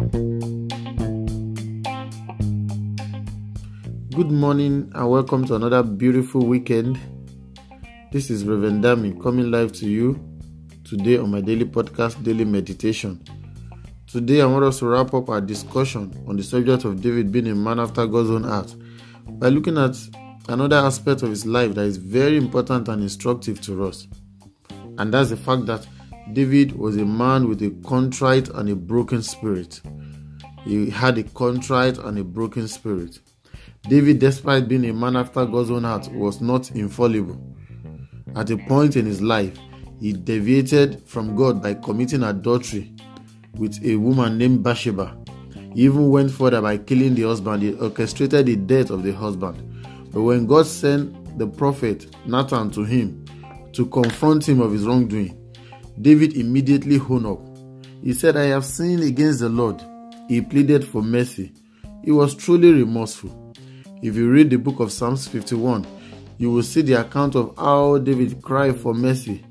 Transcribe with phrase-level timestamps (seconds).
[0.00, 0.12] Good
[4.30, 6.98] morning and welcome to another beautiful weekend.
[8.10, 10.18] This is Reverend Dami coming live to you
[10.84, 13.22] today on my daily podcast, Daily Meditation.
[14.06, 17.48] Today, I want us to wrap up our discussion on the subject of David being
[17.48, 18.74] a man after God's own heart
[19.32, 19.98] by looking at
[20.48, 24.08] another aspect of his life that is very important and instructive to us.
[24.96, 25.86] And that's the fact that
[26.32, 29.80] David was a man with a contrite and a broken spirit.
[30.64, 33.18] He had a contrite and a broken spirit.
[33.88, 37.40] David, despite being a man after God's own heart, was not infallible.
[38.36, 39.58] At a point in his life,
[39.98, 42.94] he deviated from God by committing adultery
[43.56, 45.16] with a woman named Bathsheba.
[45.74, 47.62] He even went further by killing the husband.
[47.62, 49.66] He orchestrated the death of the husband.
[50.12, 53.24] But when God sent the prophet Nathan to him
[53.72, 55.36] to confront him of his wrongdoing,
[56.00, 57.40] David immediately honed up.
[58.02, 59.82] He said, I have sinned against the Lord.
[60.28, 61.52] He pleaded for mercy.
[62.04, 63.54] He was truly remorseful.
[64.02, 65.86] If you read the book of Psalms 51,
[66.38, 69.44] you will see the account of how David cried for mercy,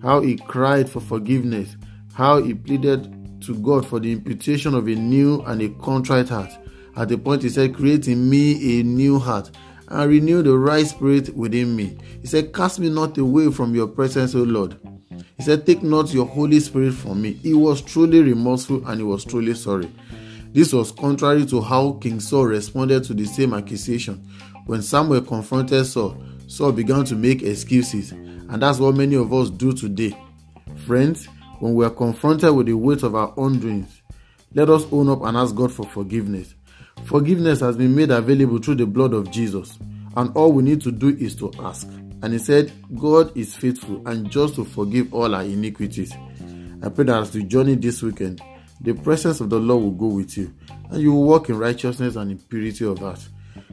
[0.00, 1.76] how he cried for forgiveness,
[2.14, 6.50] how he pleaded to God for the imputation of a new and a contrite heart.
[6.96, 9.50] At the point he said, Create in me a new heart
[9.88, 11.96] and renew the right spirit within me.
[12.20, 14.78] He said, Cast me not away from your presence, O Lord.
[15.38, 17.34] He said, Take not your Holy Spirit from me.
[17.34, 19.90] He was truly remorseful and he was truly sorry.
[20.52, 24.28] This was contrary to how King Saul responded to the same accusation.
[24.66, 29.50] When Samuel confronted Saul, Saul began to make excuses, and that's what many of us
[29.50, 30.16] do today.
[30.86, 31.26] Friends,
[31.60, 34.02] when we are confronted with the weight of our own doings,
[34.54, 36.54] let us own up and ask God for forgiveness.
[37.04, 39.78] Forgiveness has been made available through the blood of Jesus,
[40.16, 41.86] and all we need to do is to ask.
[42.22, 46.12] And he said, God is faithful and just to forgive all our iniquities.
[46.82, 48.40] I pray that as you journey this weekend,
[48.80, 50.54] the presence of the Lord will go with you,
[50.90, 53.26] and you will walk in righteousness and in purity of heart.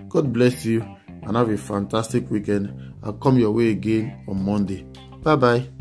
[0.09, 2.93] God bless you and have a fantastic weekend.
[3.03, 4.85] I'll come your way again on Monday.
[5.21, 5.74] Bye bye.